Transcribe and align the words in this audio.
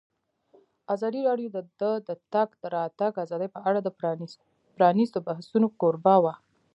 ازادي 0.93 1.21
راډیو 1.27 1.49
د 1.55 1.57
د 2.07 2.09
تګ 2.33 2.49
راتګ 2.75 3.13
ازادي 3.25 3.47
په 3.55 3.59
اړه 3.69 3.79
د 3.83 3.89
پرانیستو 4.77 5.19
بحثونو 5.27 5.67
کوربه 5.81 6.15
وه. 6.23 6.33